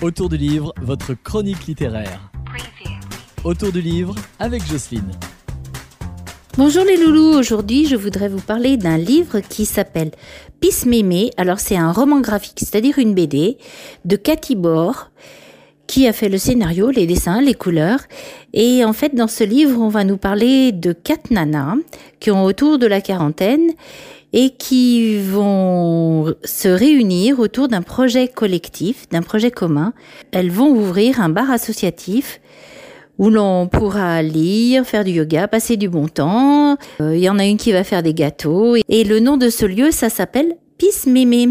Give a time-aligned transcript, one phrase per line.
[0.00, 2.30] Autour du livre, votre chronique littéraire.
[3.42, 5.10] Autour du livre avec Jocelyne.
[6.56, 10.12] Bonjour les loulous, aujourd'hui je voudrais vous parler d'un livre qui s'appelle
[10.60, 11.32] Pisse Mémé.
[11.36, 13.58] Alors c'est un roman graphique, c'est-à-dire une BD
[14.04, 15.10] de Cathy Bor
[15.88, 18.00] qui a fait le scénario, les dessins, les couleurs.
[18.52, 21.74] Et en fait dans ce livre on va nous parler de quatre nanas
[22.20, 23.72] qui ont autour de la quarantaine
[24.32, 29.92] et qui vont se réunir autour d'un projet collectif, d'un projet commun.
[30.32, 32.40] Elles vont ouvrir un bar associatif
[33.18, 36.76] où l'on pourra lire, faire du yoga, passer du bon temps.
[37.00, 38.76] Euh, il y en a une qui va faire des gâteaux.
[38.88, 41.48] Et le nom de ce lieu, ça s'appelle Pisse Mémé.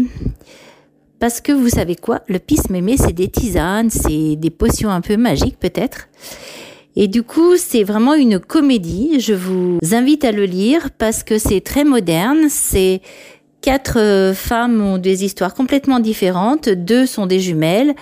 [1.18, 2.20] Parce que vous savez quoi?
[2.28, 6.08] Le pisse mémé, c'est des tisanes, c'est des potions un peu magiques peut-être.
[7.00, 9.20] Et du coup, c'est vraiment une comédie.
[9.20, 12.48] Je vous invite à le lire parce que c'est très moderne.
[12.48, 13.02] C'est
[13.60, 16.68] quatre euh, femmes ont des histoires complètement différentes.
[16.68, 17.94] Deux sont des jumelles.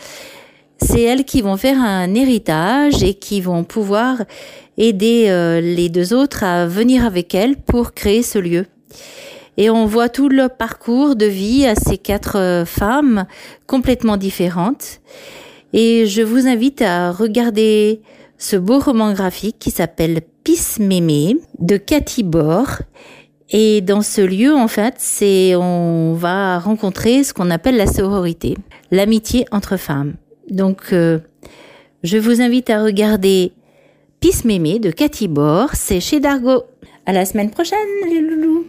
[0.79, 4.23] C'est elles qui vont faire un héritage et qui vont pouvoir
[4.79, 8.65] aider euh, les deux autres à venir avec elles pour créer ce lieu.
[9.59, 13.27] Et on voit tout le parcours de vie à ces quatre euh, femmes
[13.67, 15.01] complètement différentes.
[15.75, 18.01] Et je vous invite à regarder
[18.39, 22.67] ce beau roman graphique qui s'appelle Pisse Mémé de Cathy Bor.
[23.51, 28.57] Et dans ce lieu, en fait, c'est, on va rencontrer ce qu'on appelle la sororité,
[28.91, 30.15] l'amitié entre femmes.
[30.51, 31.21] Donc, euh,
[32.03, 33.53] je vous invite à regarder
[34.21, 35.71] Pisse Mémé de Cathy Bor.
[35.75, 36.65] C'est chez Dargo.
[37.07, 38.65] À la semaine prochaine, les loulous.